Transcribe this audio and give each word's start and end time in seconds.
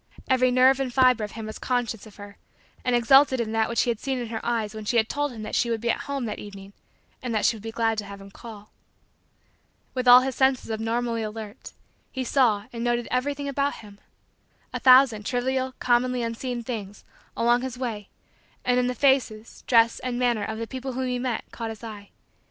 Every 0.27 0.49
nerve 0.49 0.79
and 0.79 0.91
fiber 0.91 1.23
of 1.23 1.33
him 1.33 1.45
was 1.45 1.59
conscious 1.59 2.07
of 2.07 2.15
her 2.15 2.37
and 2.83 2.95
exulted 2.95 3.39
in 3.39 3.51
that 3.51 3.69
which 3.69 3.83
he 3.83 3.91
had 3.91 3.99
seen 3.99 4.17
in 4.17 4.29
her 4.29 4.43
eyes 4.43 4.73
when 4.73 4.83
she 4.83 4.97
had 4.97 5.07
told 5.07 5.31
him 5.31 5.43
that 5.43 5.53
she 5.53 5.69
would 5.69 5.79
be 5.79 5.91
at 5.91 6.05
home 6.09 6.25
that 6.25 6.39
evening 6.39 6.73
and 7.21 7.35
that 7.35 7.45
she 7.45 7.55
would 7.55 7.61
be 7.61 7.71
glad 7.71 7.99
to 7.99 8.05
have 8.05 8.19
him 8.19 8.31
call. 8.31 8.71
With 9.93 10.07
all 10.07 10.21
his 10.21 10.33
senses 10.33 10.71
abnormally 10.71 11.21
alert, 11.21 11.73
he 12.11 12.23
saw 12.23 12.65
and 12.73 12.83
noted 12.83 13.09
everything 13.11 13.47
about 13.47 13.75
him. 13.75 13.99
A 14.73 14.79
thousand 14.79 15.23
trivial, 15.23 15.75
commonly 15.77 16.23
unseen 16.23 16.63
things, 16.63 17.03
along 17.37 17.61
his 17.61 17.77
way 17.77 18.09
and 18.65 18.79
in 18.79 18.87
the 18.87 18.95
faces, 18.95 19.63
dress, 19.67 19.99
and 19.99 20.17
manner, 20.17 20.43
of 20.43 20.57
the 20.57 20.65
people 20.65 20.93
whom 20.93 21.05
he 21.07 21.19
met, 21.19 21.43
caught 21.51 21.69
his 21.69 21.83
eye. 21.83 22.09